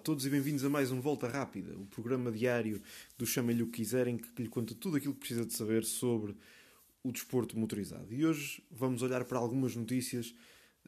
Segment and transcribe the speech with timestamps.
[0.00, 2.80] A todos e bem-vindos a mais um Volta Rápida, o programa diário
[3.18, 6.34] do Chama-lhe o que quiserem, que lhe conta tudo aquilo que precisa de saber sobre
[7.04, 8.06] o desporto motorizado.
[8.10, 10.34] E hoje vamos olhar para algumas notícias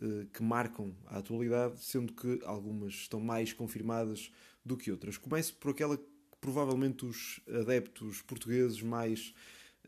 [0.01, 4.33] eh, que marcam a atualidade, sendo que algumas estão mais confirmadas
[4.65, 5.19] do que outras.
[5.19, 6.05] Começo por aquela que
[6.41, 9.35] provavelmente os adeptos portugueses mais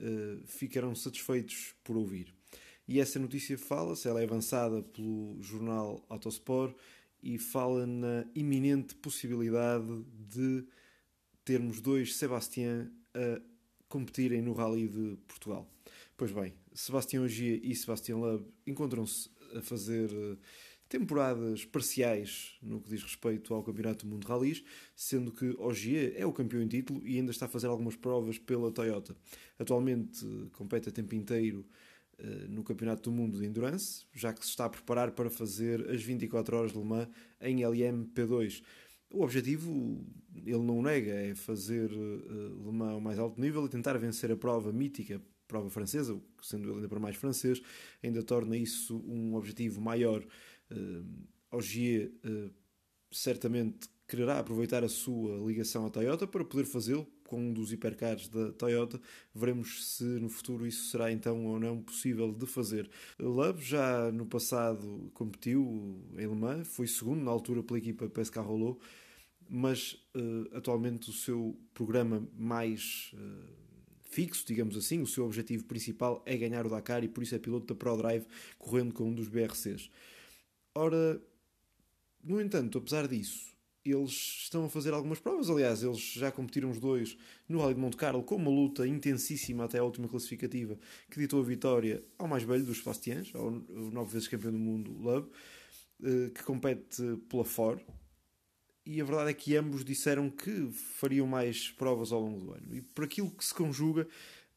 [0.03, 2.31] eh, ficarão satisfeitos por ouvir.
[2.87, 6.77] E essa notícia fala-se, ela é avançada pelo jornal Autosport
[7.25, 10.63] e fala na iminente possibilidade de
[11.43, 13.41] termos dois Sebastián a
[13.89, 15.67] competirem no Rally de Portugal.
[16.19, 20.37] Pois bem, Sebastião Ogier e Sebastião Loeb encontram-se a fazer eh,
[20.87, 24.63] temporadas parciais no que diz respeito ao Campeonato do Mundo Rallys,
[24.95, 28.39] sendo que Ogier é o campeão em título e ainda está a fazer algumas provas
[28.39, 29.17] pela Toyota.
[29.59, 31.65] Atualmente eh, compete a tempo inteiro
[32.49, 36.03] no Campeonato do Mundo de Endurance, já que se está a preparar para fazer as
[36.03, 37.09] 24 horas de Le Mans
[37.41, 38.63] em LMP2.
[39.15, 40.05] O objetivo,
[40.35, 44.31] ele não nega, é fazer uh, Le Mans ao mais alto nível e tentar vencer
[44.33, 47.63] a prova mítica, prova francesa, sendo ele ainda para mais francês,
[48.03, 50.25] ainda torna isso um objetivo maior.
[50.71, 51.05] Uh,
[51.53, 52.51] Ogier uh,
[53.13, 58.29] certamente quererá aproveitar a sua ligação à Toyota para poder fazê-lo com um dos hipercars
[58.29, 59.01] da Toyota.
[59.35, 62.89] Veremos se no futuro isso será então ou não possível de fazer.
[63.19, 68.41] Love já no passado competiu em Le Mans, foi segundo na altura pela equipa Pesca
[68.41, 68.79] Rolou,
[69.49, 73.65] mas uh, atualmente o seu programa mais uh,
[74.05, 77.39] fixo, digamos assim, o seu objetivo principal é ganhar o Dakar e por isso é
[77.39, 78.27] piloto da ProDrive
[78.59, 79.91] correndo com um dos BRCs.
[80.75, 81.21] Ora,
[82.23, 83.54] no entanto, apesar disso,
[83.85, 85.51] eles estão a fazer algumas provas.
[85.51, 87.17] Aliás, eles já competiram os dois
[87.49, 90.79] no Rally de Monte Carlo com uma luta intensíssima até a última classificativa
[91.11, 94.93] que ditou a vitória ao mais velho dos Sebastiães, ao nove vezes campeão do mundo,
[94.93, 95.29] Love,
[96.03, 97.81] eh, que compete pela Ford.
[98.87, 102.75] E a verdade é que ambos disseram que fariam mais provas ao longo do ano.
[102.75, 104.07] E por aquilo que se conjuga,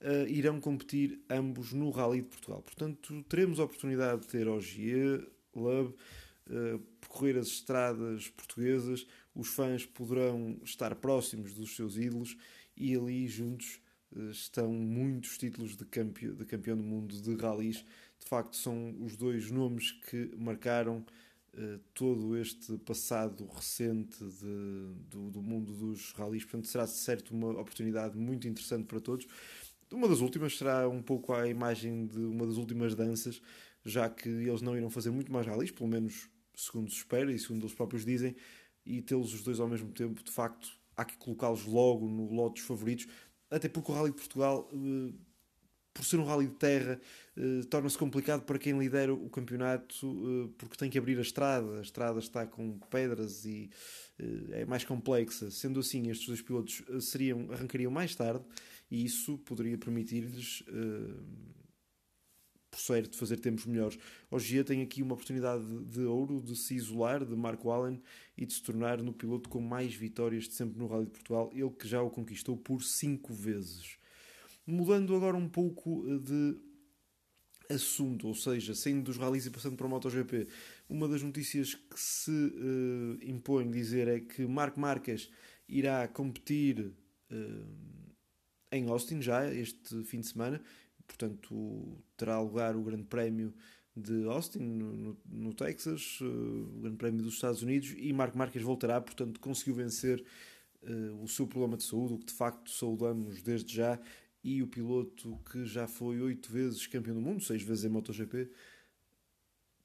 [0.01, 2.62] uh, irão competir ambos no Rally de Portugal.
[2.62, 5.25] Portanto, teremos a oportunidade de ter Ogier,
[5.56, 5.96] Love,
[6.50, 12.35] uh, percorrer as estradas portuguesas, os fãs poderão estar próximos dos seus ídolos
[12.75, 13.80] e ali juntos
[14.16, 17.86] eh, estão muitos títulos de campeão, de campeão do mundo de ralis.
[18.19, 21.06] De facto, são os dois nomes que marcaram
[21.53, 26.44] uh, todo este passado recente de, do, do, mundo dos ralis.
[26.44, 29.28] Portanto, será certo uma oportunidade muito interessante para todos.
[29.91, 33.41] Uma das últimas será um pouco a imagem de uma das últimas danças,
[33.86, 37.38] já que eles não irão fazer muito mais ralis, pelo menos segundo se espera e
[37.38, 38.35] segundo eles próprios dizem,
[38.85, 42.56] e tê-los os dois ao mesmo tempo, de facto, há que colocá-los logo no lote
[42.56, 43.07] dos favoritos,
[43.50, 45.13] até porque o Rally de Portugal, eh,
[45.94, 47.01] por ser um rally de terra,
[47.35, 51.79] eh, torna-se complicado para quem lidera o campeonato, eh, porque tem que abrir a estrada,
[51.79, 53.69] a estrada está com pedras e
[54.51, 55.50] é mais complexa.
[55.51, 58.44] Sendo assim, estes dois pilotos seriam, arrancariam mais tarde
[58.89, 60.63] e isso poderia permitir-lhes
[62.77, 63.97] por certo, de fazer tempos melhores.
[64.29, 67.99] Ogier tem aqui uma oportunidade de ouro de se isolar de Marco Allen
[68.38, 71.49] e de se tornar no piloto com mais vitórias de sempre no Rally de Portugal,
[71.53, 73.97] ele que já o conquistou por cinco vezes.
[74.65, 76.57] Mudando agora um pouco eh, de
[77.73, 80.47] assunto, ou seja, saindo dos rallies e passando para o MotoGP,
[80.88, 85.29] uma das notícias que se uh, impõe dizer é que Marco Marques
[85.67, 86.94] irá competir
[87.31, 87.67] uh,
[88.71, 90.61] em Austin já este fim de semana
[91.07, 93.53] portanto, terá lugar o Grande Prémio
[93.95, 98.62] de Austin, no, no, Texas, uh, o Grande Prémio dos Estados Unidos, e Marco Marques
[98.62, 100.23] voltará, portanto, conseguiu vencer
[100.84, 104.00] uh, o seu problema de saúde, o que de facto saudamos desde já,
[104.44, 108.50] e o piloto que já foi oito vezes campeão do mundo, seis vezes em MotoGP,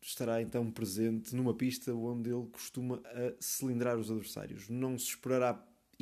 [0.00, 4.69] estará então presente numa pista onde ele costuma a cilindrar os adversários.
[4.69, 5.54] Não se esperará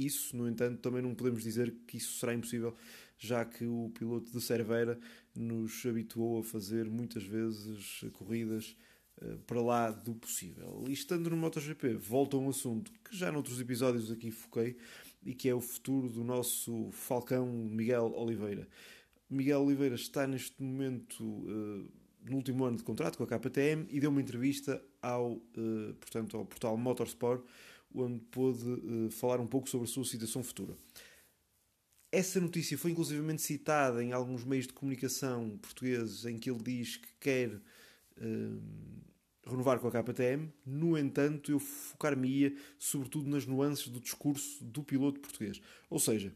[0.07, 2.75] isso, no entanto, também não podemos dizer que isso será impossível,
[3.19, 4.99] já que o piloto de Cerveira
[5.35, 8.77] nos habituou a fazer muitas vezes corridas
[9.21, 10.85] uh, para lá do possível.
[10.89, 14.77] E estando no MotoGP, volta a um assunto que já noutros episódios aqui foquei
[15.25, 18.67] e que é o futuro do nosso falcão Miguel Oliveira.
[19.29, 21.89] Miguel Oliveira está neste momento uh,
[22.25, 26.37] no último ano de contrato com a KTM e deu uma entrevista ao, uh, portanto,
[26.37, 27.45] ao portal Motorsport
[27.95, 30.77] onde pôde uh, falar um pouco sobre a sua situação futura.
[32.13, 36.97] Essa notícia foi inclusivamente citada em alguns meios de comunicação portugueses em que ele diz
[36.97, 38.63] que quer uh,
[39.47, 40.53] renovar com a KTM.
[40.67, 45.61] No entanto, eu focar-me-ia sobretudo nas nuances do discurso do piloto português.
[45.89, 46.35] Ou seja,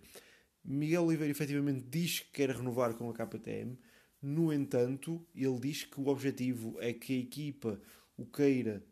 [0.65, 3.77] Miguel Oliveira efetivamente diz que quer renovar com a KTM.
[4.23, 7.81] No entanto, ele diz que o objetivo é que a equipa
[8.17, 8.83] o queira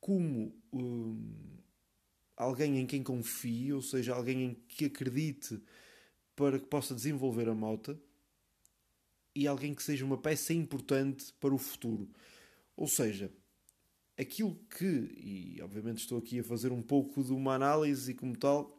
[0.00, 1.32] como um,
[2.36, 5.60] alguém em quem confie, ou seja, alguém em que acredite
[6.34, 7.98] para que possa desenvolver a moto
[9.34, 12.08] e alguém que seja uma peça importante para o futuro.
[12.76, 13.30] Ou seja,
[14.18, 18.36] aquilo que, e obviamente estou aqui a fazer um pouco de uma análise e como
[18.36, 18.78] tal,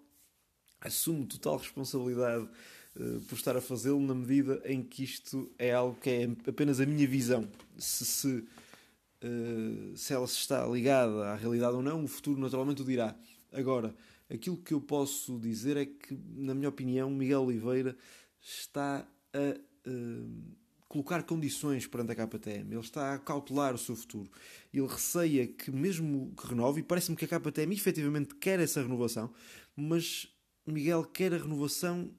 [0.80, 2.48] assumo total responsabilidade
[2.95, 6.80] uh, por estar a fazê-lo na medida em que isto é algo que é apenas
[6.80, 7.48] a minha visão.
[7.77, 12.81] Se, se, uh, se ela se está ligada à realidade ou não, o futuro naturalmente
[12.81, 13.15] o dirá.
[13.51, 13.95] Agora,
[14.29, 17.95] aquilo que eu posso dizer é que, na minha opinião, Miguel Oliveira
[18.41, 20.57] está a uh,
[20.88, 22.71] colocar condições perante a KTM.
[22.71, 24.29] Ele está a cautelar o seu futuro.
[24.73, 29.33] Ele receia que, mesmo que renove, e parece-me que a KTM efetivamente quer essa renovação,
[29.75, 30.27] mas
[30.65, 32.11] Miguel quer a renovação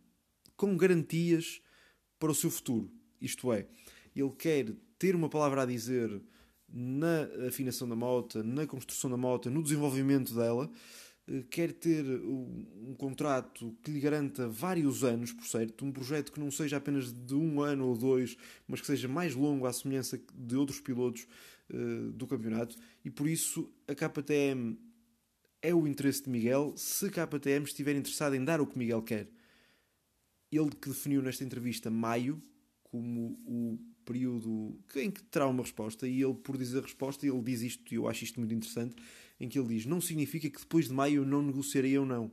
[0.56, 1.60] com garantias
[2.18, 2.90] para o seu futuro.
[3.20, 3.66] Isto é,
[4.14, 6.20] ele quer ter uma palavra a dizer
[6.68, 10.70] na afinação da moto, na construção da moto, no desenvolvimento dela,
[11.50, 16.50] quer ter um, contrato que lhe garanta vários anos, por certo, um projeto que não
[16.50, 18.36] seja apenas de um ano ou dois,
[18.66, 21.26] mas que seja mais longo à semelhança de outros pilotos
[21.70, 24.78] uh, do campeonato, e por isso a KTM
[25.60, 29.02] é o interesse de Miguel se a KTM estiver interessada em dar o que Miguel
[29.02, 29.28] quer.
[30.50, 32.42] Ele que definiu nesta entrevista maio
[32.84, 33.78] como o
[34.08, 37.92] período em que terá uma resposta, e ele, por dizer a resposta, ele diz isto,
[37.92, 38.96] e eu acho isto muito interessante,
[39.38, 42.32] em que ele diz: Não significa que depois de maio eu não negociarei ou não.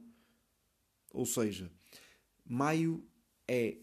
[1.12, 1.70] Ou seja,
[2.46, 3.04] maio
[3.48, 3.78] é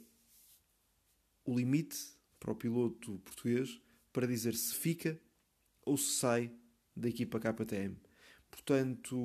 [1.44, 1.99] o limite
[2.41, 3.81] para o piloto português
[4.12, 5.21] para dizer se fica
[5.85, 6.50] ou se sai
[6.97, 7.97] da equipa KTM.
[8.50, 9.17] Portanto,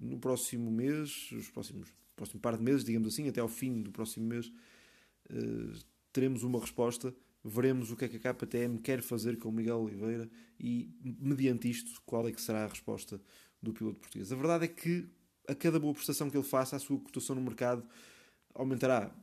[0.00, 3.90] no próximo mês, os próximos próximo par de meses, digamos assim, até ao fim do
[3.90, 4.46] próximo mês,
[5.30, 9.78] uh, teremos uma resposta veremos o que é que a KTM quer fazer com Miguel
[9.78, 13.20] Oliveira e, mediante isto, qual é que será a resposta
[13.62, 14.32] do piloto português.
[14.32, 15.06] A verdade é que
[15.46, 17.86] a cada boa prestação que ele faça, a sua cotação no mercado
[18.54, 19.14] aumentará.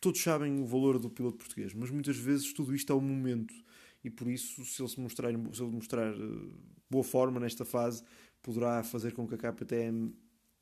[0.00, 3.54] Todos sabem o valor do piloto português, mas muitas vezes tudo isto é o momento
[4.02, 6.48] e por isso, se ele se mostrar, se ele mostrar eh,
[6.90, 8.02] boa forma nesta fase,
[8.42, 10.14] poderá fazer com que a KTM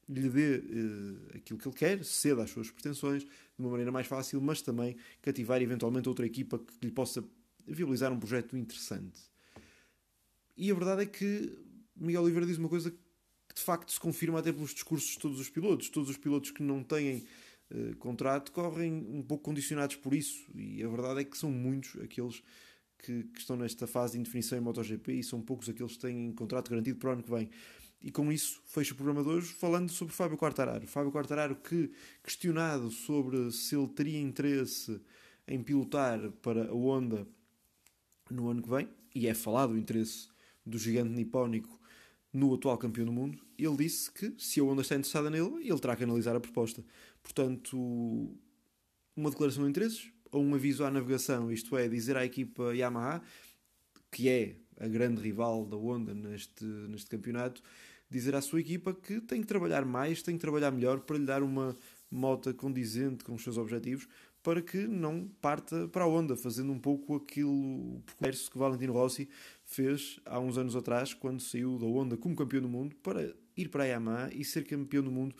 [0.09, 4.07] lhe dê uh, aquilo que ele quer, ceda às suas pretensões de uma maneira mais
[4.07, 7.25] fácil, mas também cativar eventualmente outra equipa que lhe possa
[7.67, 9.21] viabilizar um projeto interessante.
[10.57, 11.57] E a verdade é que
[11.97, 15.41] Miguel Oliveira diz uma coisa que de facto se confirma até pelos discursos de todos
[15.41, 15.89] os pilotos.
[15.89, 17.25] Todos os pilotos que não têm
[17.71, 22.01] uh, contrato correm um pouco condicionados por isso, e a verdade é que são muitos
[22.01, 22.43] aqueles
[22.99, 26.33] que, que estão nesta fase de indefinição em MotoGP e são poucos aqueles que têm
[26.33, 27.51] contrato garantido para o ano que vem.
[28.05, 30.87] E com isso fecho o programa de hoje falando sobre Fábio Quartararo.
[30.87, 31.91] Fábio Quartararo que,
[32.23, 35.01] questionado sobre se ele teria interesse
[35.49, 37.27] em pilotar para a Honda
[38.31, 40.29] no ano que vem, e é falado o interesse
[40.67, 41.81] do gigante nipónico
[42.31, 45.81] no atual campeão do mundo, ele disse que se a Honda está interessada nele, ele
[45.81, 46.85] terá que analisar a proposta.
[47.23, 48.37] Portanto,
[49.17, 53.23] uma declaração de interesses ou um aviso à navegação, isto é, dizer à equipa Yamaha,
[54.11, 57.63] que é a grande rival da Honda neste, neste campeonato,
[58.11, 61.25] dizer à sua equipa que tem que trabalhar mais, tem que trabalhar melhor para lhe
[61.25, 61.77] dar uma
[62.11, 64.07] moto condizente com os seus objetivos,
[64.43, 69.29] para que não parta para a onda, fazendo um pouco aquilo percurso que Valentino Rossi
[69.65, 73.69] fez há uns anos atrás, quando saiu da Honda como campeão do mundo, para ir
[73.69, 75.35] para a Yamaha e ser campeão do mundo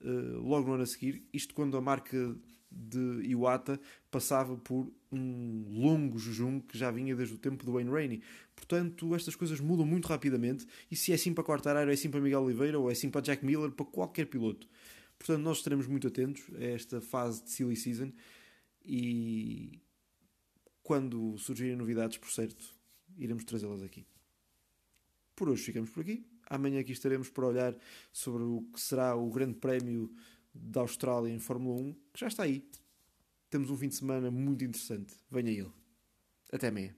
[0.00, 1.22] uh, logo no ano a seguir.
[1.32, 2.36] Isto quando a marca
[2.70, 7.90] de Iwata passava por um longo jejum que já vinha desde o tempo do Wayne
[7.90, 8.22] Rainey.
[8.54, 12.20] Portanto, estas coisas mudam muito rapidamente e se é assim para Quartararo, é assim para
[12.20, 14.68] Miguel Oliveira ou é assim para Jack Miller, para qualquer piloto.
[15.18, 18.12] Portanto, nós estaremos muito atentos a esta fase de silly season
[18.84, 19.80] e
[20.82, 22.64] quando surgirem novidades, por certo,
[23.16, 24.06] iremos trazê-las aqui.
[25.34, 26.24] Por hoje ficamos por aqui.
[26.48, 27.76] Amanhã aqui estaremos para olhar
[28.12, 30.10] sobre o que será o Grande Prémio
[30.60, 32.68] da Austrália em Fórmula 1, que já está aí.
[33.50, 35.14] Temos um fim de semana muito interessante.
[35.30, 35.72] Venha ele.
[36.52, 36.94] Até amanhã.